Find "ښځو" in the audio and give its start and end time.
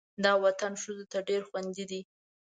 0.81-1.05